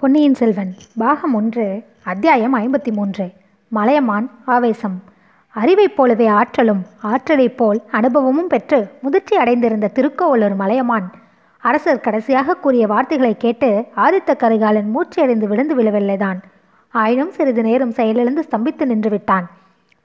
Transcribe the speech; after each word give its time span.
பொன்னியின் 0.00 0.34
செல்வன் 0.34 0.74
பாகம் 0.98 1.34
ஒன்று 1.34 1.84
அத்தியாயம் 2.04 2.54
ஐம்பத்தி 2.54 2.92
மூன்று 2.92 3.30
மலையமான் 3.68 4.30
ஆவேசம். 4.44 5.02
அறிவைப் 5.48 5.96
போலவே 5.96 6.26
ஆற்றலும் 6.26 6.82
ஆற்றலைப் 7.02 7.56
போல் 7.56 7.82
அனுபவமும் 7.90 8.46
பெற்று 8.46 8.90
முதிர்ச்சி 9.02 9.36
அடைந்திருந்த 9.36 9.90
திருக்கோவலூர் 9.94 10.54
மலையமான். 10.54 11.10
அரசர் 11.58 12.00
கடைசியாக 12.00 12.56
கூறிய 12.56 12.86
வார்த்தைகளை 12.86 13.36
கேட்டு 13.36 13.84
ஆதித்த 13.96 14.36
கரிகாலன் 14.36 14.92
மூச்சையடைந்து 14.96 15.46
விழுந்து 15.46 15.76
விழவில்லைதான். 15.76 16.38
ஆயினும் 16.90 17.30
சிறிது 17.30 17.62
நேரம் 17.62 17.90
செயலிழந்து 17.90 18.44
ஸ்தம்பித்து 18.50 18.84
நின்று 18.84 19.10
விட்டான். 19.10 19.50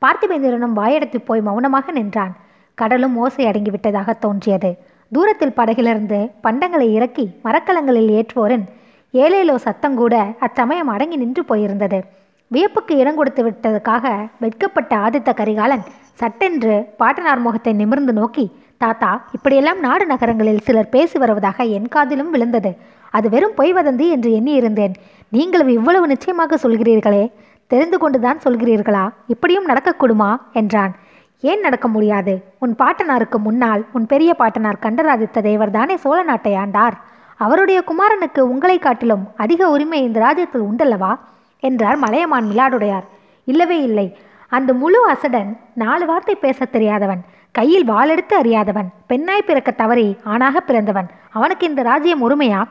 பார்த்திபேந்திரனும் 0.06 0.76
வாயடைத்து 0.76 1.18
போய் 1.26 1.42
மௌனமாக 1.42 1.92
நின்றான். 1.92 2.36
கடலும் 2.74 3.18
ஓசை 3.18 3.46
அடங்கிவிட்டதாக 3.46 4.18
தோன்றியது. 4.20 4.78
தூரத்தில் 5.12 5.58
படகிலிருந்து 5.58 6.32
பண்டங்களை 6.44 6.92
இறக்கி 6.92 7.32
மரக்கலங்களில் 7.44 8.10
ஏற்றுவோரின் 8.10 8.64
ஏலேலோ 9.14 9.56
சத்தங்கூட 9.66 10.16
அச்சமயம் 10.40 10.88
அடங்கி 10.88 11.16
நின்று 11.16 11.44
போயிருந்தது. 11.48 12.00
வியப்புக்கு 12.52 12.98
இடம் 12.98 13.16
கொடுத்து 13.16 13.42
விட்டதுக்காக 13.44 14.06
வெட்கப்பட்ட 14.40 14.98
ஆதித்த 14.98 15.34
கரிகாலன் 15.34 15.84
சட்டென்று 16.14 16.86
பாட்டனார் 16.98 17.40
முகத்தை 17.40 17.74
நிமிர்ந்து 17.74 18.14
நோக்கி 18.14 18.46
தாத்தா 18.78 19.26
இப்படியெல்லாம் 19.32 19.80
நாடு 19.80 20.06
நகரங்களில் 20.06 20.60
சிலர் 20.60 20.90
பேசி 20.90 21.20
வருவதாக 21.20 21.64
என் 21.64 21.88
காதிலும் 21.88 22.30
விழுந்தது. 22.30 22.78
அது 23.10 23.30
வெறும் 23.30 23.54
பொய் 23.56 23.74
வதந்தி 23.74 24.08
என்று 24.10 24.32
எண்ணியிருந்தேன். 24.32 24.94
நீங்களும் 25.30 25.68
இவ்வளவு 25.68 26.08
நிச்சயமாக 26.08 26.58
சொல்கிறீர்களே? 26.64 27.32
தெரிந்து 27.68 27.98
கொண்டுதான் 27.98 28.40
சொல்கிறீர்களா? 28.46 29.10
இப்படியும் 29.28 29.68
நடக்கக்கூடுமா? 29.68 30.38
என்றான். 30.54 30.96
ஏன் 31.42 31.60
நடக்க 31.60 31.88
முடியாது? 31.88 32.44
உன் 32.60 32.76
பாட்டனாருக்கு 32.80 33.38
முன்னால் 33.38 33.86
உன் 33.92 34.06
பெரிய 34.06 34.34
பாட்டனார் 34.34 34.82
கண்டராதித்த 34.82 35.42
தேவர் 35.42 35.72
தானே 35.72 35.98
சோழ 35.98 36.24
நாட்டை 36.24 36.54
ஆண்டார். 36.54 36.98
அவருடைய 37.46 37.84
குமாரனுக்கு 37.84 38.40
உங்களை 38.40 38.80
காட்டிலும் 38.80 39.28
அதிக 39.36 39.70
உரிமை 39.70 40.04
இந்த 40.04 40.20
ராஜ்யத்தில் 40.20 40.62
உண்டல்லவா? 40.62 41.12
என்றார் 41.60 41.98
மலையமான் 41.98 42.50
மிலாடுடையார். 42.50 43.06
இல்லவே 43.44 43.82
இல்லை. 43.82 44.18
அந்த 44.50 44.74
முழு 44.74 45.00
அசடன் 45.12 45.58
நாலு 45.74 46.06
வார்த்தை 46.06 46.36
பேசத் 46.36 46.72
தெரியாதவன் 46.72 47.22
கையில் 47.52 47.90
வாளெடுத்து 47.90 48.34
அறியாதவன் 48.34 48.90
பெண்ணாய் 49.08 49.42
பிறக்க 49.42 49.72
தவறி 49.72 50.18
ஆணாக 50.24 50.60
பிறந்தவன். 50.60 51.08
அவனுக்கு 51.32 51.68
இந்த 51.68 51.82
ராஜ்யம் 51.82 52.24
உரிமையா? 52.30 52.62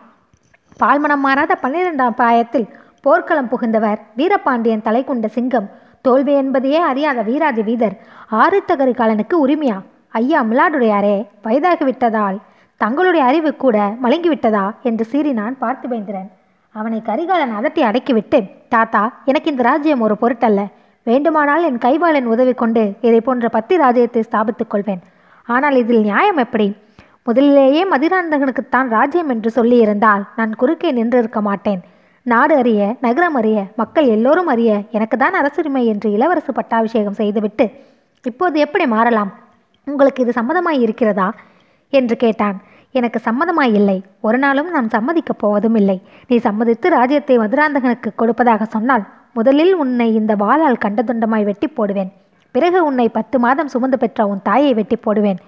பால்மனம் 0.83 1.25
மாறாத 1.25 1.59
பன்னிரெண்டாம் 1.63 2.17
பிராயத்தில் 2.21 2.69
போர்க்களம் 3.03 3.49
புகுந்தவர் 3.49 3.99
வீரபாண்டியன் 4.17 4.83
தலை 4.83 5.05
கொண்ட 5.05 5.29
சிங்கம் 5.29 5.71
தோல்வி 6.03 6.35
என்பதையே 6.35 6.77
அறியாத 6.77 7.23
வீராதி 7.23 7.63
வீரர் 7.63 7.99
ஆறுத்தகரிகாலனுக்கு 8.31 9.35
உரிமையா? 9.47 9.83
ஐயா 10.09 10.43
மிலாடுடையாரே 10.43 11.17
வயதாகிவிட்டதால் 11.45 12.39
தங்களுடைய 12.83 13.23
அறிவு 13.31 13.51
கூட 13.63 13.79
மலங்கிவிட்டதா 14.03 14.67
என்று 14.89 15.05
சீறினான் 15.13 15.57
பார்த்திபேந்திரன். 15.63 16.29
அவனை 16.75 16.99
கரிகாலன் 17.09 17.57
அதட்டி 17.59 17.83
அடக்கிவிட்டு 17.89 18.39
தாத்தா 18.75 19.03
எனக்கு 19.31 19.51
இந்த 19.53 19.63
ராஜ்யம் 19.69 20.05
ஒரு 20.07 20.15
பொருட்டல்ல. 20.23 20.63
வேண்டுமானால் 21.07 21.67
என் 21.69 21.81
கைவாளன் 21.85 22.31
உதவி 22.35 22.55
கொண்டு 22.63 22.83
இதை 23.07 23.21
போன்ற 23.27 23.49
பத்தி 23.57 23.75
ராஜ்யத்தை 23.83 24.23
ஸ்தாபித்துக் 24.29 24.73
கொள்வேன். 24.73 25.03
ஆனால் 25.49 25.77
இதில் 25.83 26.07
நியாயம் 26.09 26.41
எப்படி? 26.45 26.67
முதலிலேயே 27.29 27.83
மதிராந்தகனுக்குத்தான் 27.93 28.89
ராஜ்யம் 28.97 29.31
என்று 29.35 29.51
சொல்லியிருந்தால் 29.59 30.23
நான் 30.39 30.53
குறுக்கே 30.61 30.91
நின்றிருக்க 30.99 31.41
மாட்டேன். 31.49 31.81
நாடு 32.27 32.55
அறிய 32.61 32.81
நகரம் 33.07 33.37
அறிய 33.41 33.59
மக்கள் 33.81 34.07
எல்லோரும் 34.15 34.51
அறிய 34.55 34.71
எனக்கு 34.97 35.17
தான் 35.23 35.39
அரசுரிமை 35.41 35.85
என்று 35.93 36.09
இளவரசு 36.17 36.53
பட்டாபிஷேகம் 36.59 37.21
செய்துவிட்டு 37.21 37.67
இப்போது 38.25 38.57
எப்படி 38.65 38.87
மாறலாம்? 38.97 39.31
உங்களுக்கு 39.87 40.23
இது 40.25 40.33
சம்மதமாய் 40.41 40.85
இருக்கிறதா? 40.87 41.29
என்று 41.91 42.17
கேட்டான். 42.17 42.63
எனக்கு 42.93 43.21
சம்மதமாய் 43.25 43.75
இல்லை. 43.75 44.03
ஒரு 44.21 44.39
நாளும் 44.39 44.71
நான் 44.71 44.87
சம்மதிக்கப் 44.87 45.39
போவதும் 45.39 45.75
இல்லை. 45.75 46.03
நீ 46.29 46.37
சம்மதித்து 46.37 46.91
ராஜ்யத்தை 46.91 47.39
மதுராந்தகனுக்கு 47.39 48.11
கொடுப்பதாக 48.17 48.65
சொன்னால் 48.65 49.05
முதலில் 49.33 49.75
உன்னை 49.75 50.15
இந்த 50.15 50.37
வாளால் 50.37 50.83
கண்டதுண்டமாய் 50.85 51.45
வெட்டி 51.45 51.69
போடுவேன். 51.69 52.13
பிறகு 52.53 52.85
உன்னை 52.85 53.09
பத்து 53.09 53.39
மாதம் 53.39 53.69
சுமந்து 53.69 53.99
பெற்ற 53.99 54.27
உன் 54.27 54.43
தாயை 54.43 54.75
வெட்டி 54.75 54.97
போடுவேன். 54.97 55.39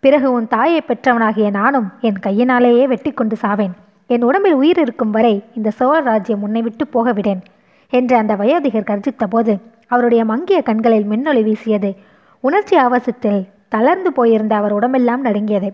பிறகு 0.00 0.32
உன் 0.32 0.48
தாயை 0.48 0.80
பெற்றவனாகிய 0.88 1.50
நானும் 1.50 1.92
என் 2.00 2.18
கையினாலேயே 2.18 2.86
வெட்டி 2.86 3.10
கொண்டு 3.10 3.36
சாவேன். 3.42 3.70
என் 4.06 4.22
உடம்பில் 4.22 4.52
உயிர் 4.52 4.78
இருக்கும் 4.78 5.10
வரை 5.10 5.42
இந்த 5.54 5.70
சோழ 5.70 6.00
ராஜ்யம் 6.00 6.42
உன்னை 6.42 6.62
விட்டு 6.62 6.86
போக 6.86 7.12
விடேன் 7.12 7.42
என்று 7.88 8.16
அந்த 8.16 8.34
வயோதிகர் 8.36 8.88
கர்ஜித்த 8.90 9.26
போது 9.26 9.54
அவருடைய 9.86 10.24
மங்கிய 10.24 10.62
கண்களில் 10.62 11.10
மின்னொளி 11.10 11.42
வீசியது. 11.42 11.94
உணர்ச்சி 12.40 12.76
ஆவசத்தில் 12.76 13.48
தளர்ந்து 13.68 14.12
போயிருந்த 14.12 14.56
அவர் 14.56 14.72
உடம்பெல்லாம் 14.72 15.20
நடுங்கியது. 15.20 15.70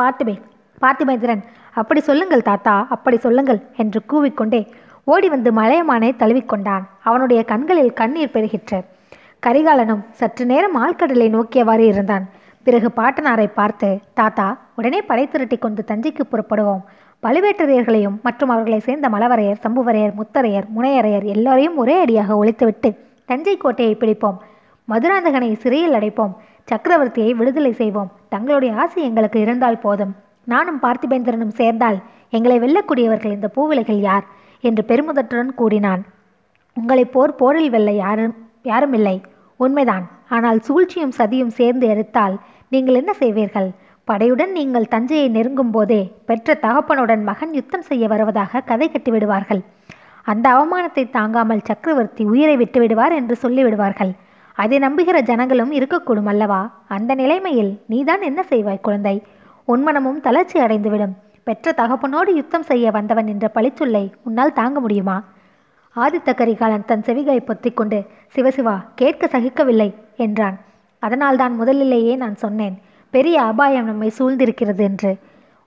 பார்த்திபே 0.00 0.36
பார்த்திபேந்திரன் 0.82 1.42
அப்படி 1.80 2.00
சொல்லுங்கள் 2.00 2.48
தாத்தா 2.50 2.74
அப்படி 2.94 3.16
சொல்லுங்கள் 3.26 3.60
என்று 3.76 4.00
கூவிக்கொண்டே 4.12 4.60
ஓடி 5.12 5.28
வந்து 5.28 5.50
மலையமானை 5.52 6.08
தழுவிக்கொண்டான். 6.22 6.84
அவனுடைய 7.08 7.40
கண்களில் 7.50 7.92
கண்ணீர் 8.00 8.34
பெருகிற்று. 8.34 8.78
கரிகாலனும் 9.46 10.02
சற்று 10.18 10.44
நேரம் 10.50 10.76
ஆழ்கடலை 10.82 11.28
நோக்கியவாறு 11.36 11.84
இருந்தான். 11.92 12.24
பிறகு 12.66 12.88
பாட்டனாரை 12.96 13.46
பார்த்து 13.58 13.88
தாத்தா 14.14 14.46
உடனே 14.78 15.00
படை 15.02 15.24
திரட்டி 15.28 15.56
கொண்டு 15.56 15.82
தஞ்சைக்கு 15.90 16.24
புறப்படுவோம். 16.32 16.82
பழுவேட்டரையர்களையும் 17.22 18.16
மற்றும் 18.22 18.52
அவர்களை 18.54 18.80
சேர்ந்த 18.86 19.08
மலவரையர் 19.08 19.62
சம்புவரையர் 19.64 20.14
முத்தரையர் 20.20 20.68
முனையரையர் 20.76 21.26
எல்லோரையும் 21.34 21.76
ஒரே 21.76 21.96
அடியாக 22.04 22.36
ஒழித்துவிட்டு 22.42 22.90
தஞ்சை 23.30 23.56
கோட்டையை 23.56 23.96
பிடிப்போம். 24.00 24.38
மதுராந்தகனை 24.88 25.50
சிறையில் 25.64 25.96
அடைப்போம். 25.98 26.32
சக்கரவர்த்தியை 26.70 27.32
விடுதலை 27.40 27.72
செய்வோம். 27.80 28.10
தங்களுடைய 28.34 28.72
ஆசை 28.82 29.00
எங்களுக்கு 29.08 29.38
இருந்தால் 29.44 29.82
போதும். 29.84 30.12
நானும் 30.52 30.82
பார்த்திபேந்திரனும் 30.84 31.56
சேர்ந்தால் 31.60 31.98
எங்களை 32.36 32.56
வெல்லக்கூடியவர்கள் 32.64 33.36
இந்த 33.36 33.48
பூவிலைகள் 33.56 34.00
யார்? 34.08 34.24
என்று 34.68 34.82
பெருமுதற்றுடன் 34.90 35.52
கூறினான். 35.60 36.02
உங்களை 36.76 37.04
போர் 37.14 37.38
போரில் 37.40 37.70
வெல்ல 37.74 37.90
யாரும் 38.04 38.34
யாரும் 38.70 38.94
இல்லை 38.98 39.16
உண்மைதான். 39.60 40.04
ஆனால் 40.36 40.58
சூழ்ச்சியும் 40.66 41.16
சதியும் 41.18 41.54
சேர்ந்து 41.58 41.86
எடுத்தால் 41.92 42.34
நீங்கள் 42.72 42.98
என்ன 43.00 43.12
செய்வீர்கள்? 43.22 43.68
படையுடன் 44.08 44.52
நீங்கள் 44.58 44.90
தஞ்சையை 44.94 45.28
நெருங்கும் 45.36 45.72
போதே 45.74 46.00
பெற்ற 46.28 46.54
தகப்பனுடன் 46.64 47.22
மகன் 47.28 47.52
யுத்தம் 47.58 47.86
செய்ய 47.88 48.04
வருவதாக 48.12 48.62
கதை 48.70 48.88
கட்டி 48.88 49.10
விடுவார்கள். 49.10 49.60
அந்த 50.26 50.46
அவமானத்தை 50.54 51.04
தாங்காமல் 51.10 51.66
சக்கரவர்த்தி 51.68 52.22
உயிரை 52.32 52.56
விட்டு 52.62 52.78
விடுவார் 52.80 53.14
என்று 53.20 53.36
சொல்லிவிடுவார்கள் 53.42 54.12
அதை 54.62 54.78
நம்புகிற 54.78 55.20
ஜனங்களும் 55.20 55.72
இருக்கக்கூடும் 55.72 56.30
அல்லவா? 56.32 56.60
அந்த 56.88 57.14
நிலைமையில் 57.14 57.72
நீதான் 57.86 58.22
என்ன 58.22 58.40
செய்வாய் 58.48 58.80
குழந்தை? 58.80 59.22
உன்மனமும் 59.64 60.20
தளர்ச்சி 60.20 60.60
அடைந்துவிடும். 60.60 61.14
பெற்ற 61.42 61.72
தகப்பனோடு 61.76 62.30
யுத்தம் 62.34 62.62
செய்ய 62.62 62.90
வந்தவன் 62.90 63.26
என்ற 63.26 63.50
பழிச்சொல்லை 63.54 64.12
உன்னால் 64.22 64.52
தாங்க 64.52 64.80
முடியுமா? 64.80 65.16
ஆதித்த 65.96 66.34
கரிகாலன் 66.34 66.84
தன் 66.84 67.04
செவிகளை 67.06 67.38
பொத்திக்கொண்டு 67.40 68.06
சிவசிவா 68.34 68.76
கேட்க 68.94 69.26
சகிக்கவில்லை 69.26 69.88
என்றான். 70.16 70.58
அதனால்தான் 70.98 71.54
முதலிலேயே 71.54 72.16
நான் 72.16 72.36
சொன்னேன் 72.36 72.76
பெரிய 73.10 73.42
அபாயம் 73.42 73.84
நம்மை 73.84 74.12
சூழ்ந்திருக்கிறது 74.18 74.82
என்று. 74.90 75.12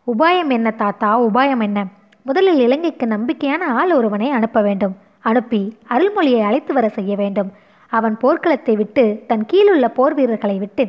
உபாயம் 0.08 0.50
என்ன 0.50 0.72
தாத்தா? 0.72 1.10
உபாயம் 1.22 1.62
என்ன? 1.62 1.86
முதலில் 2.24 2.60
இலங்கைக்கு 2.60 3.06
நம்பிக்கையான 3.06 3.64
ஆள் 3.80 3.92
ஒருவனை 3.92 4.30
அனுப்ப 4.30 4.62
வேண்டும். 4.62 4.96
அனுப்பி 5.20 5.62
அருள்மொழியை 5.90 6.42
அழைத்து 6.42 6.74
வர 6.74 6.88
செய்ய 6.90 7.16
வேண்டும். 7.16 7.52
அவன் 7.98 8.16
போர்க்களத்தை 8.22 8.76
விட்டு 8.82 9.04
தன் 9.30 9.46
கீழுள்ள 9.52 9.88
போர் 9.98 10.16
வீரர்களை 10.20 10.58
விட்டு 10.64 10.86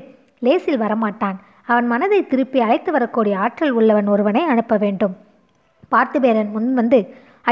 லேசில் 0.47 0.83
வரமாட்டான். 0.85 1.37
அவன் 1.71 1.87
மனதை 1.93 2.21
திருப்பி 2.31 2.59
அழைத்து 2.65 2.91
வரக்கூடிய 2.97 3.35
ஆற்றல் 3.45 3.75
உள்ளவன் 3.79 4.09
ஒருவனை 4.15 4.43
அனுப்ப 4.53 4.77
வேண்டும். 4.85 5.15
பார்த்திபேரன் 5.93 6.51
முன் 6.55 6.71
வந்து 6.81 6.99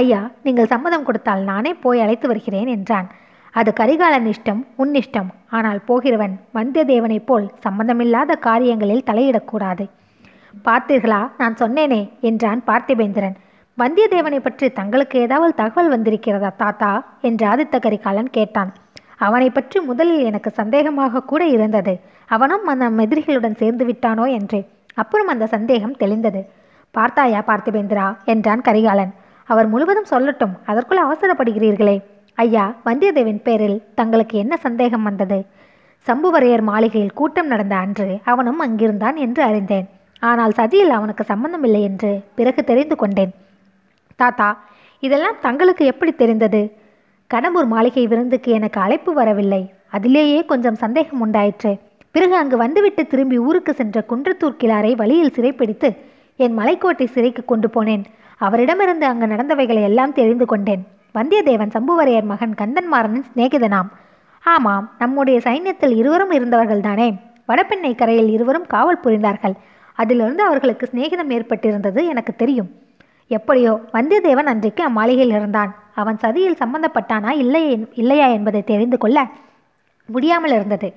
ஐயா 0.01 0.21
நீங்கள் 0.47 0.71
சம்மதம் 0.73 1.07
கொடுத்தால் 1.07 1.43
நானே 1.51 1.73
போய் 1.85 2.03
அழைத்து 2.05 2.27
வருகிறேன் 2.31 2.71
என்றான். 2.77 3.09
அது 3.55 3.71
கரிகாலன் 3.81 4.29
இஷ்டம் 4.33 4.61
உன் 4.83 4.95
இஷ்டம். 5.01 5.31
ஆனால் 5.57 5.81
போகிறவன் 5.89 6.35
வந்தியத்தேவனைப் 6.59 7.27
போல் 7.31 7.47
சம்பந்தமில்லாத 7.65 8.37
காரியங்களில் 8.49 9.07
தலையிடக்கூடாது. 9.11 9.85
பார்த்தீர்களா? 10.69 11.21
நான் 11.41 11.59
சொன்னேனே 11.63 12.01
என்றான் 12.29 12.63
பார்த்திபேந்திரன். 12.69 13.37
வந்தியத்தேவனை 13.79 14.39
பற்றி 14.47 14.67
தங்களுக்கு 14.79 15.19
ஏதாவது 15.27 15.53
தகவல் 15.61 15.93
வந்திருக்கிறதா 15.95 16.51
தாத்தா? 16.63 16.91
என்று 17.29 17.45
ஆதித்த 17.53 17.79
கரிகாலன் 17.87 18.31
கேட்டான். 18.39 18.73
அவனை 19.27 19.49
பற்றி 19.51 19.79
முதலில் 19.81 20.23
எனக்கு 20.25 20.51
சந்தேகமாக 20.51 21.25
கூட 21.31 21.43
இருந்தது. 21.47 21.95
அவனும் 22.29 22.67
அந்த 22.67 22.87
எதிரிகளுடன் 23.05 23.61
சேர்ந்து 23.63 23.85
விட்டானோ 23.85 24.25
என்று. 24.39 24.61
அப்புறம் 24.95 25.27
அந்த 25.27 25.45
சந்தேகம் 25.47 25.99
தெளிந்தது. 25.99 26.41
பார்த்தாயா 26.95 27.41
பார்த்திபேந்திரா? 27.47 28.07
என்றான் 28.25 28.65
கரிகாலன். 28.69 29.13
அவர் 29.49 29.69
முழுவதும் 29.69 30.11
சொல்லட்டும் 30.11 30.55
அதற்குள் 30.65 31.05
அவசரப்படுகிறீர்களே. 31.07 31.97
ஐயா 32.39 32.65
வந்தியத்தேவன் 32.85 33.43
பேரில் 33.43 33.79
தங்களுக்கு 33.95 34.37
என்ன 34.39 34.55
சந்தேகம் 34.57 35.03
வந்தது? 35.03 35.39
சம்புவரையர் 36.07 36.65
மாளிகையில் 36.69 37.17
கூட்டம் 37.19 37.47
நடந்த 37.47 37.75
அன்று 37.77 38.09
அவனும் 38.25 38.61
அங்கிருந்தான் 38.61 39.17
என்று 39.25 39.43
அறிந்தேன். 39.43 39.87
ஆனால் 40.23 40.57
சதியில் 40.57 40.97
அவனுக்கு 40.99 41.25
சம்பந்தமில்லை 41.25 41.83
என்று 41.83 42.11
பிறகு 42.35 42.61
தெரிந்து 42.65 42.97
கொண்டேன். 42.97 43.33
தாத்தா 44.21 44.49
இதெல்லாம் 45.03 45.39
தங்களுக்கு 45.41 45.85
எப்படி 45.85 46.13
தெரிந்தது? 46.13 46.63
கடம்பூர் 47.33 47.67
மாளிகை 47.67 48.07
விருந்துக்கு 48.07 48.53
எனக்கு 48.53 48.81
அழைப்பு 48.81 49.13
வரவில்லை. 49.13 49.73
அதிலேயே 49.91 50.45
கொஞ்சம் 50.45 50.75
சந்தேகம் 50.75 51.21
உண்டாயிற்று. 51.21 51.79
பிறகு 52.11 52.35
அங்கு 52.37 52.57
வந்துவிட்டு 52.57 53.07
திரும்பி 53.07 53.39
ஊருக்கு 53.39 53.75
சென்ற 53.75 54.05
குன்றத்தூர் 54.09 54.57
கிளாரை 54.65 54.97
வழியில் 54.97 55.31
சிறைப்பிடித்து 55.31 55.97
என் 56.37 56.59
மலைக்கோட்டை 56.59 57.05
சிறைக்கு 57.05 57.45
கொண்டு 57.45 57.69
போனேன். 57.69 58.05
அவரிடமிருந்து 58.39 59.07
அங்கு 59.07 59.27
நடந்தவைகளை 59.27 59.83
எல்லாம் 59.83 60.13
தெரிந்து 60.13 60.47
கொண்டேன். 60.47 60.87
வந்தியத்தேவன் 61.15 61.75
சம்புவரையர் 61.77 62.25
மகன் 62.25 62.55
கந்தன்மாறனின் 62.61 63.25
சிநேகிதனாம். 63.35 63.89
ஆமாம் 64.45 64.91
நம்முடைய 64.99 65.41
சைன்யத்தில் 65.45 65.97
இருவரும் 65.97 66.31
இருந்தவர்கள் 66.31 66.81
தானே. 66.81 67.15
வடபெண்ணை 67.47 67.95
கரையில் 67.95 68.31
இருவரும் 68.31 68.67
காவல் 68.67 69.01
புரிந்தார்கள். 69.05 69.55
அதிலிருந்து 69.95 70.43
அவர்களுக்கு 70.43 70.87
சிநேகிதம் 70.87 71.31
ஏற்பட்டிருந்தது 71.31 72.09
எனக்கு 72.09 72.37
தெரியும். 72.37 72.71
எப்படியோ 73.39 73.73
வந்தியத்தேவன் 73.95 74.51
அன்றைக்கு 74.53 74.83
அம்மாளிகையில் 74.89 75.35
இருந்தான். 75.39 75.71
அவன் 76.01 76.19
சதியில் 76.25 76.61
சம்பந்தப்பட்டானா 76.63 77.31
இல்லை 77.43 77.63
இல்லையா 78.03 78.27
என்பதை 78.37 78.61
தெரிந்து 78.71 78.99
கொள்ள 79.03 79.19
முடியாமல் 80.09 80.55
இருந்தது. 80.59 80.89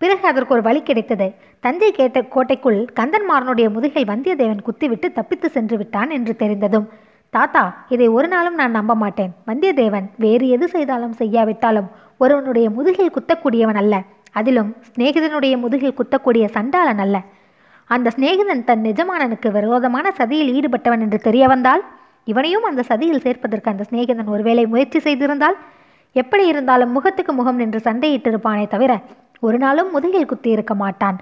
பிறகு 0.00 0.24
அதற்கு 0.30 0.54
ஒரு 0.56 0.62
வழி 0.68 0.80
கிடைத்தது. 0.88 1.26
தஞ்சை 1.64 1.90
கேட்ட 1.92 2.18
கோட்டைக்குள் 2.34 2.78
கந்தன்மாறனுடைய 2.98 3.66
முதுகில் 3.76 4.10
வந்தியத்தேவன் 4.10 4.66
குத்திவிட்டு 4.66 5.08
தப்பித்து 5.18 5.48
சென்று 5.56 5.76
விட்டான் 5.80 6.10
என்று 6.16 6.34
தெரிந்ததும் 6.42 6.86
தாத்தா 7.34 7.62
இதை 7.94 8.06
ஒரு 8.16 8.28
நாளும் 8.34 8.58
நான் 8.60 8.76
நம்ப 8.78 8.92
மாட்டேன். 9.02 9.32
வந்தியத்தேவன் 9.48 10.06
வேறு 10.24 10.46
எது 10.56 10.66
செய்தாலும் 10.74 11.18
செய்யாவிட்டாலும் 11.20 11.88
ஒருவனுடைய 12.24 12.68
முதுகில் 12.76 13.14
குத்தக்கூடியவன் 13.16 13.80
அல்ல. 13.82 13.96
அதிலும் 14.38 14.70
சிநேகிதனுடைய 14.86 15.54
முதுகில் 15.64 15.98
குத்தக்கூடிய 15.98 16.44
சண்டாளன் 16.56 17.02
அல்ல. 17.04 17.18
அந்த 17.90 18.08
சிநேகிதன் 18.10 18.64
தன் 18.64 18.84
நிஜமானனுக்கு 18.84 19.48
விரோதமான 19.50 20.06
சதியில் 20.18 20.52
ஈடுபட்டவன் 20.56 21.00
என்று 21.00 21.18
தெரிய 21.18 21.46
வந்தால் 21.46 21.82
இவனையும் 22.24 22.62
அந்த 22.62 22.82
சதியில் 22.88 23.24
சேர்ப்பதற்கு 23.26 23.70
அந்த 23.70 23.84
சிநேகிதன் 23.90 24.32
ஒருவேளை 24.34 24.66
முயற்சி 24.66 24.98
செய்திருந்தால் 24.98 25.56
எப்படி 26.12 26.46
இருந்தாலும் 26.46 26.92
முகத்துக்கு 26.92 27.32
முகம் 27.32 27.56
நின்று 27.56 27.80
சண்டையிட்டிருப்பானே 27.84 28.68
தவிர 28.68 28.92
ஒரு 29.40 29.58
நாளும் 29.58 29.90
முதுகில் 29.90 30.26
குத்தி 30.26 30.50
இருக்க 30.50 30.74
மாட்டான். 30.74 31.18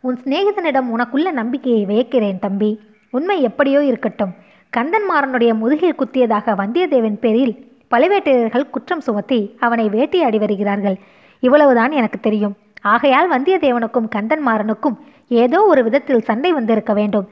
உன் 0.00 0.18
சிநேகிதனிடம் 0.24 0.90
உனக்குள்ள 0.94 1.30
நம்பிக்கையை 1.30 1.82
வியக்கிறேன் 1.86 2.38
தம்பி. 2.38 2.70
உண்மை 3.10 3.42
எப்படியோ 3.42 3.80
இருக்கட்டும். 3.84 4.32
கந்தன்மாறனுடைய 4.72 5.52
முதுகில் 5.54 5.98
குத்தியதாக 5.98 6.54
வந்தியத்தேவன் 6.60 7.18
பேரில் 7.20 7.54
பழுவேட்டையர்கள் 7.90 8.70
குற்றம் 8.70 9.00
சுமத்தி 9.00 9.40
அவனை 9.60 9.88
வேட்டையாடி 9.88 10.38
வருகிறார்கள் 10.38 10.96
இவ்வளவுதான் 11.42 11.90
எனக்கு 11.90 12.18
தெரியும். 12.20 12.56
ஆகையால் 12.80 13.30
வந்தியத்தேவனுக்கும் 13.32 14.10
கந்தன்மாறனுக்கும் 14.16 14.98
ஏதோ 15.30 15.58
ஒரு 15.62 15.82
விதத்தில் 15.82 16.26
சண்டை 16.28 16.52
வந்திருக்க 16.52 16.92
வேண்டும். 16.92 17.28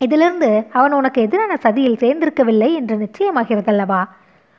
இதிலிருந்து 0.00 0.50
அவன் 0.72 0.92
உனக்கு 0.92 1.22
எதிரான 1.22 1.58
சதியில் 1.62 2.00
சேர்ந்திருக்கவில்லை 2.02 2.68
என்று 2.74 2.96
நிச்சயமாகிறதல்லவா? 2.96 4.02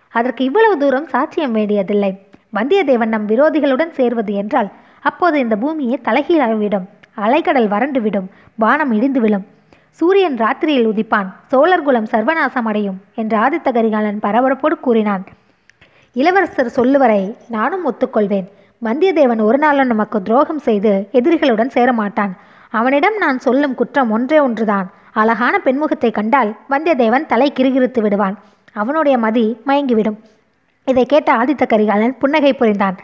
அதற்கு 0.10 0.44
இவ்வளவு 0.44 0.78
தூரம் 0.78 1.08
சாட்சியம் 1.12 1.52
வேண்டியதில்லை. 1.52 2.12
வந்தியத்தேவன் 2.54 3.14
நம் 3.16 3.28
விரோதிகளுடன் 3.28 3.92
சேர்வது 3.92 4.34
என்றால் 4.34 4.70
அப்போது 5.02 5.40
இந்த 5.40 5.56
பூமியை 5.56 6.00
தலைகீழாகிவிடும். 6.04 6.88
அலைக்கடல் 7.18 7.68
வறண்டு 7.68 8.02
விடும் 8.02 8.28
வானம் 8.56 8.92
இடிந்து 8.92 9.22
விழும் 9.22 9.46
சூரியன் 10.00 10.38
ராத்திரியில் 10.38 10.90
உதிப்பான். 10.92 11.30
சோழர் 11.48 11.84
குலம் 11.84 12.12
சர்வநாசம் 12.12 12.68
அடையும் 12.72 13.02
என்று 13.16 13.36
ஆதித்த 13.38 13.72
கரிகாலன் 13.72 14.20
பரபரப்போடு 14.20 14.76
கூறினான். 14.80 15.24
இளவரசர் 16.14 16.76
சொல்லுவரை 16.76 17.36
நானும் 17.50 17.86
ஒத்துக்கொள்வேன். 17.92 18.48
வந்தியத்தேவன் 18.84 19.42
ஒரு 19.42 19.58
நாளும் 19.58 19.88
நமக்கு 19.88 20.22
துரோகம் 20.22 20.64
செய்து 20.68 21.10
எதிரிகளுடன் 21.12 21.74
சேரமாட்டான். 21.78 22.34
அவனிடம் 22.74 23.18
நான் 23.18 23.44
சொல்லும் 23.46 23.76
குற்றம் 23.76 24.12
ஒன்றே 24.16 24.40
ஒன்றுதான். 24.40 24.88
அழகான 25.22 25.56
பெண்முகத்தை 25.66 26.10
கண்டால் 26.12 26.52
வந்தியத்தேவன் 26.72 27.30
தலை 27.32 27.48
கிறுகிறுத்து 27.58 28.02
விடுவான். 28.02 28.36
அவனுடைய 28.74 29.16
மதி 29.26 29.46
மயங்கிவிடும். 29.68 30.18
இதை 30.88 31.06
கேட்ட 31.06 31.30
ஆதித்த 31.40 31.64
கரிகாலன் 31.68 32.18
புன்னகை 32.22 32.54
புரிந்தான். 32.54 32.98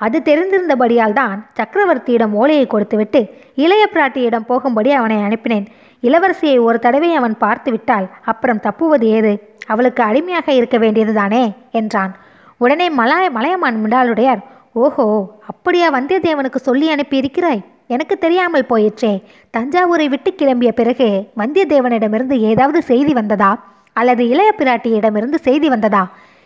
அது 0.00 0.18
தெரிந்திருந்தபடியால் 0.28 1.16
தான் 1.18 1.38
சக்கரவர்த்தியிடம் 1.58 2.36
ஓலையை 2.40 2.66
கொடுத்துவிட்டு 2.66 3.20
இளைய 3.64 3.84
பிராட்டியிடம் 3.94 4.46
போகும்படி 4.50 4.90
அவனை 4.92 5.18
அனுப்பினேன். 5.26 5.66
இளவரசியை 6.02 6.56
ஒரு 6.66 6.78
தடவை 6.78 7.10
அவன் 7.14 7.36
பார்த்து 7.38 7.70
விட்டால் 7.70 8.06
அப்புறம் 8.24 8.62
தப்புவது 8.66 9.06
ஏது? 9.16 9.32
அவளுக்கு 9.72 10.02
அடிமையாக 10.02 10.52
இருக்க 10.52 10.76
வேண்டியதுதானே 10.78 11.42
என்றான். 11.80 12.12
உடனே 12.56 12.86
மலாய 12.90 13.26
மலையமான் 13.36 13.80
முண்டாளுடையார் 13.82 14.40
ஓஹோ 14.84 15.06
அப்படியா 15.50 15.88
வந்தியத்தேவனுக்கு 15.98 16.60
சொல்லி 16.68 16.88
அனுப்பியிருக்கிறாய்? 16.94 17.62
எனக்கு 17.94 18.18
தெரியாமல் 18.18 18.66
போயிற்றே. 18.66 19.12
தஞ்சாவூரை 19.56 20.06
விட்டு 20.08 20.30
கிளம்பிய 20.30 20.70
பிறகு 20.70 21.06
வந்தியத்தேவனிடமிருந்து 21.36 22.36
ஏதாவது 22.50 22.82
செய்தி 22.82 23.12
வந்ததா? 23.12 23.50
அல்லது 23.92 24.28
இளைய 24.28 24.50
பிராட்டியிடமிருந்து 24.58 25.38
செய்தி 25.46 25.68
வந்ததா? 25.68 26.02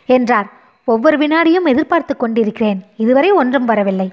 என்றார். 0.09 0.49
ஒவ்வொரு 0.85 1.17
வினாடியும் 1.19 1.69
எதிர்பார்த்து 1.73 2.17
கொண்டிருக்கிறேன். 2.17 2.81
இதுவரை 2.97 3.31
ஒன்றும் 3.31 3.65
வரவில்லை. 3.65 4.09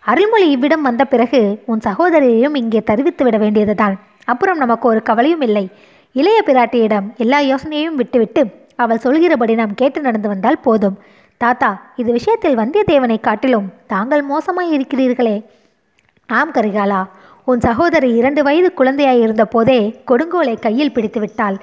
அருள்மொழி 0.00 0.50
இவ்விடம் 0.50 0.82
வந்த 0.82 1.04
பிறகு 1.04 1.40
உன் 1.66 1.84
சகோதரியையும் 1.84 2.56
இங்கே 2.56 2.82
தெரிவித்து 2.82 3.24
விட 3.24 3.36
வேண்டியதுதான். 3.38 3.96
அப்புறம் 4.24 4.58
நமக்கு 4.58 4.88
ஒரு 4.88 5.02
கவலையும் 5.02 5.40
இல்லை. 5.40 5.68
இளைய 6.12 6.38
பிராட்டியிடம் 6.46 7.06
எல்லா 7.16 7.40
யோசனையையும் 7.40 8.00
விட்டுவிட்டு 8.00 8.42
அவள் 8.76 8.98
சொல்கிறபடி 8.98 9.54
நாம் 9.54 9.74
கேட்டு 9.74 10.00
நடந்து 10.00 10.28
வந்தால் 10.28 10.64
போதும். 10.66 10.96
தாத்தா 11.36 11.70
இது 11.96 12.10
விஷயத்தில் 12.12 12.58
வந்தியத்தேவனை 12.58 13.20
காட்டிலும் 13.20 13.68
தாங்கள் 13.86 14.22
மோசமாய் 14.22 14.74
இருக்கிறீர்களே. 14.76 15.36
ஆம் 16.28 16.52
கரிகாலா 16.54 17.00
உன் 17.44 17.60
சகோதரி 17.66 18.08
இரண்டு 18.20 18.40
வயது 18.42 18.68
குழந்தையாய் 18.78 19.20
இருந்த 19.24 19.44
போதே 19.44 19.80
கொடுங்கோலை 20.10 20.54
கையில் 20.64 20.92
பிடித்து 20.94 21.20
விட்டாள். 21.20 21.56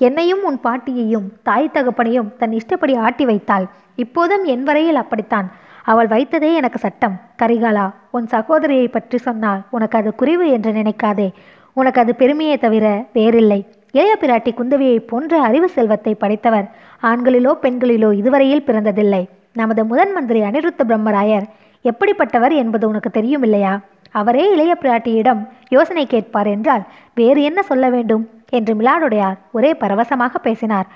என்னையும் 0.00 0.42
உன் 0.48 0.58
பாட்டியையும் 0.64 1.26
தாய் 1.42 1.74
தகப்பனையும் 1.74 2.30
தன் 2.40 2.54
இஷ்டப்படி 2.58 2.94
ஆட்டி 3.06 3.24
வைத்தாள். 3.24 3.66
இப்போதும் 4.04 4.44
என் 4.44 4.64
வரையில் 4.68 5.00
அப்படித்தான். 5.02 5.48
அவள் 5.84 6.08
வைத்ததே 6.14 6.50
எனக்கு 6.60 6.78
சட்டம். 6.78 7.14
கரிகாலா 7.42 7.86
உன் 8.10 8.26
சகோதரியை 8.26 8.88
பற்றி 8.88 9.18
சொன்னால் 9.18 9.62
உனக்கு 9.70 9.98
அது 10.00 10.12
குறைவு 10.14 10.46
என்று 10.56 10.72
நினைக்காதே. 10.72 11.28
உனக்கு 11.72 12.00
அது 12.00 12.14
பெருமையே 12.14 12.56
தவிர 12.64 12.86
வேறில்லை. 13.12 13.60
இளைய 13.92 14.14
பிராட்டி 14.22 14.52
குந்தவியை 14.54 14.98
போன்ற 15.10 15.40
அறிவு 15.42 15.68
செல்வத்தை 15.76 16.14
படைத்தவர் 16.14 16.66
ஆண்களிலோ 17.02 17.54
பெண்களிலோ 17.64 18.10
இதுவரையில் 18.20 18.66
பிறந்ததில்லை. 18.66 19.22
நமது 19.52 19.84
முதன் 19.84 20.12
மந்திரி 20.12 20.40
அனிருத்த 20.48 20.82
பிரம்மராயர் 20.90 21.46
எப்படிப்பட்டவர் 21.84 22.54
என்பது 22.62 22.84
உனக்கு 22.88 23.10
தெரியும் 23.10 23.44
இல்லையா? 23.46 23.72
அவரே 24.14 24.44
இளைய 24.54 24.72
பிராட்டியிடம் 24.82 25.40
யோசனை 25.68 26.04
கேட்பார் 26.06 26.46
என்றால் 26.46 26.84
வேறு 27.14 27.40
என்ன 27.42 27.60
சொல்ல 27.62 27.86
வேண்டும்? 27.90 28.24
என்று 28.50 28.72
மிலாடுடையார் 28.74 29.38
ஒரே 29.52 29.70
பரவசமாக 29.72 30.34
பேசினார். 30.38 30.86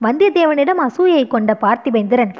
வந்தியத்தேவனிடம் 0.00 0.82
அசூயை 0.86 1.22
கொண்ட 1.26 1.52
பார்த்திபேந்திரன் 1.60 2.34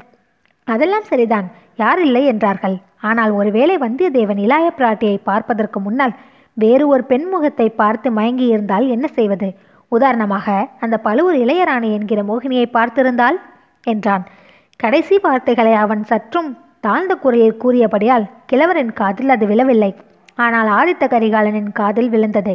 அதெல்லாம் 0.68 1.06
சரிதான் 1.10 1.46
யார் 1.74 2.00
இல்லை? 2.06 2.22
என்றார்கள். 2.24 2.76
ஆனால் 3.00 3.30
ஒருவேளை 3.30 3.76
வந்தியத்தேவன் 3.78 4.40
இளைய 4.46 4.68
பிராட்டியை 4.78 5.18
பார்ப்பதற்கு 5.22 5.80
முன்னால் 5.80 6.14
வேறு 6.56 6.84
ஒரு 6.88 7.02
பெண் 7.04 7.26
முகத்தை 7.28 7.68
பார்த்து 7.80 8.08
மயங்கி 8.10 8.46
இருந்தால் 8.46 8.86
என்ன 8.88 9.06
செய்வது? 9.18 9.48
உதாரணமாக 9.92 10.56
அந்த 10.80 10.96
பழுவூர் 10.98 11.38
இளையராணி 11.44 11.90
என்கிற 11.98 12.22
மோகினியை 12.22 12.66
பார்த்திருந்தால்? 12.72 13.38
என்றான். 13.84 14.24
கடைசி 14.76 15.16
வார்த்தைகளை 15.22 15.72
அவன் 15.74 16.02
சற்றும் 16.04 16.50
தாழ்ந்த 16.80 17.12
குறையை 17.14 17.50
கூறியபடியால் 17.62 18.28
கிழவரின் 18.46 18.92
காதில் 18.92 19.28
அது 19.28 19.46
விழவில்லை. 19.46 19.90
ஆனால் 20.44 20.68
ஆதித்த 20.78 21.04
கரிகாலனின் 21.14 21.70
காதில் 21.78 22.10
விழுந்தது. 22.14 22.54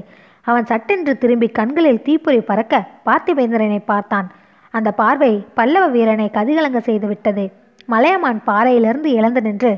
அவன் 0.50 0.70
சட்டென்று 0.72 1.13
திரும்பி 1.24 1.48
கண்களில் 1.60 2.04
தீப்பொறி 2.08 2.40
பறக்க 2.50 2.80
பார்த்திபேந்திரனை 3.08 3.80
பார்த்தான். 3.92 4.28
அந்த 4.74 4.90
பார்வை 5.02 5.32
பல்லவ 5.58 5.86
வீரனை 5.96 6.28
கதிகலங்க 6.38 6.80
செய்து 6.88 7.08
விட்டது. 7.12 7.46
மலையமான் 7.94 8.42
பாறையிலிருந்து 8.50 9.10
இழந்து 9.18 9.42
நின்று 9.48 9.72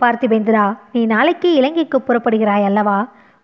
பார்த்திபேந்திரா 0.00 0.64
நீ 0.94 1.02
நாளைக்கு 1.12 1.50
இலங்கைக்கு 1.60 1.98
புறப்படுகிறாய் 2.08 2.66
அல்லவா? 2.70 2.98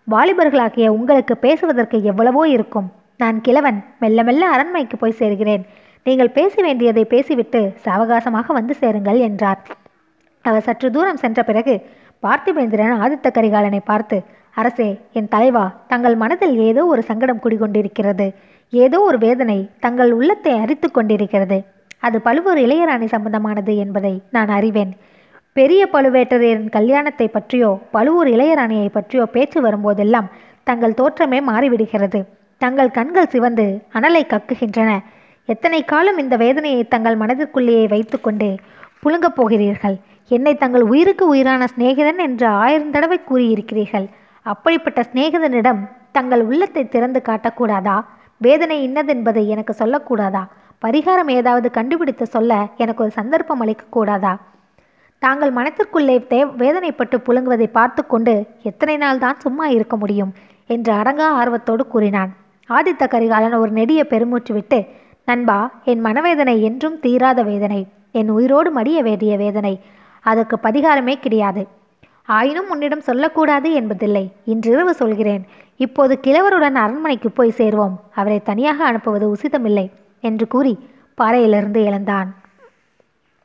வாலிபர்களாகிய 0.07 0.87
உங்களுக்கு 0.97 1.35
பேசுவதற்கு 1.45 1.97
எவ்வளவோ 2.11 2.43
இருக்கும். 2.55 2.87
நான் 3.21 3.37
கிழவன் 3.45 3.79
மெல்ல 4.03 4.23
மெல்ல 4.27 4.43
அரண்மனைக்கு 4.55 4.97
போய் 5.01 5.19
சேர்கிறேன். 5.21 5.63
நீங்கள் 6.05 6.35
பேச 6.37 6.53
வேண்டியதை 6.65 7.03
பேசிவிட்டு 7.13 7.61
சாவகாசமாக 7.85 8.53
வந்து 8.57 8.73
சேருங்கள் 8.81 9.19
என்றார். 9.27 9.61
அவர் 10.45 10.65
சற்று 10.67 10.87
தூரம் 10.95 11.21
சென்ற 11.23 11.39
பிறகு 11.49 11.73
பார்த்திபேந்திரன் 12.25 13.01
ஆதித்த 13.03 13.27
கரிகாலனை 13.37 13.79
பார்த்து 13.91 14.17
அரசே 14.55 14.89
என் 15.17 15.29
தலைவா 15.33 15.63
தங்கள் 15.91 16.15
மனதில் 16.15 16.55
ஏதோ 16.69 16.81
ஒரு 16.85 17.01
சங்கடம் 17.09 17.41
குடிகொண்டிருக்கிறது. 17.43 18.27
ஏதோ 18.73 18.97
ஒரு 18.99 19.17
வேதனை 19.17 19.57
தங்கள் 19.79 20.11
உள்ளத்தை 20.11 20.53
அரித்து 20.63 20.87
கொண்டிருக்கிறது. 20.91 21.57
அது 21.99 22.17
பழுவூர் 22.21 22.59
இளையராணி 22.65 23.07
சம்பந்தமானது 23.15 23.73
என்பதை 23.83 24.13
நான் 24.35 24.51
அறிவேன். 24.57 24.93
பெரிய 25.53 25.81
பழுவேட்டரையரின் 25.93 26.71
கல்யாணத்தை 26.77 27.27
பற்றியோ 27.27 27.71
பழுவூர் 27.95 28.29
இளையராணியை 28.35 28.87
பற்றியோ 28.97 29.25
பேச்சு 29.35 29.59
வரும்போதெல்லாம் 29.65 30.29
தங்கள் 30.69 30.97
தோற்றமே 31.01 31.39
மாறிவிடுகிறது. 31.49 32.21
தங்கள் 32.61 32.95
கண்கள் 32.97 33.31
சிவந்து 33.33 33.67
அனலை 33.97 34.23
கக்குகின்றன. 34.33 34.89
எத்தனை 35.49 35.81
காலம் 35.83 36.17
இந்த 36.17 36.35
வேதனையை 36.43 36.81
தங்கள் 36.93 37.17
மனதிற்குள்ளேயே 37.17 37.85
வைத்துக்கொண்டு 37.93 38.49
புழுங்கப் 39.03 39.37
போகிறீர்கள்? 39.37 39.97
என்னை 40.31 40.53
தங்கள் 40.55 40.81
உயிருக்கு 40.81 41.27
உயிரான 41.27 41.63
சிநேகிதன் 41.75 42.17
என்று 42.17 42.47
ஆயிரம் 42.47 42.91
தடவை 42.91 43.19
கூறியிருக்கிறீர்கள். 43.29 44.07
அப்படிப்பட்ட 44.45 44.99
சிநேகிதனிடம் 45.01 45.81
தங்கள் 46.11 46.41
உள்ளத்தை 46.41 46.83
திறந்து 46.87 47.21
காட்டக்கூடாதா? 47.25 47.97
வேதனை 48.37 48.77
இன்னதென்பதை 48.87 49.43
எனக்கு 49.47 49.73
சொல்லக்கூடாதா? 49.79 50.43
பரிகாரம் 50.81 51.31
ஏதாவது 51.31 51.71
கண்டுபிடித்து 51.71 52.25
சொல்ல 52.25 52.53
எனக்கு 52.77 53.03
ஒரு 53.03 53.11
சந்தர்ப்பம் 53.11 53.61
அளிக்கக்கூடாதா? 53.63 54.33
தாங்கள் 55.19 55.51
மனத்திற்குள்ளே 55.51 56.15
தே 56.31 56.39
வேதனைப்பட்டு 56.61 57.17
புழுங்குவதை 57.27 57.67
பார்த்து 57.71 58.05
கொண்டு 58.05 58.33
எத்தனை 58.61 58.97
நாள் 58.97 59.17
தான் 59.17 59.37
சும்மா 59.39 59.65
இருக்க 59.67 59.95
முடியும்? 59.95 60.33
என்று 60.67 60.93
அடங்கா 60.93 61.27
ஆர்வத்தோடு 61.41 61.87
கூறினான். 61.87 62.31
ஆதித்த 62.69 63.07
கரிகாலன் 63.07 63.53
ஒரு 63.53 63.71
நெடிய 63.71 64.07
பெருமூச்சு 64.07 64.53
விட்டு 64.53 64.79
நண்பா 65.25 65.71
என் 65.83 65.99
மனவேதனை 65.99 66.63
என்றும் 66.63 66.99
தீராத 66.99 67.43
வேதனை. 67.43 67.87
என் 68.11 68.29
உயிரோடு 68.29 68.69
மடிய 68.71 69.01
வேண்டிய 69.01 69.37
வேதனை. 69.37 69.73
அதற்கு 70.23 70.59
பதிகாரமே 70.63 71.15
கிடையாது. 71.15 71.67
ஆயினும் 72.25 72.69
உன்னிடம் 72.69 73.01
சொல்லக்கூடாது 73.01 73.73
என்பதில்லை. 73.73 74.31
இன்றிரவு 74.45 74.93
சொல்கிறேன். 74.93 75.45
இப்போது 75.77 76.19
கிழவருடன் 76.27 76.75
அரண்மனைக்கு 76.75 77.31
போய் 77.31 77.53
சேர்வோம். 77.57 77.95
அவரை 78.13 78.41
தனியாக 78.43 78.85
அனுப்புவது 78.85 79.33
உசிதமில்லை 79.33 79.89
என்று 80.21 80.47
கூறி 80.47 80.89
பாறையிலிருந்து 81.15 81.83
எழுந்தான். 81.83 82.35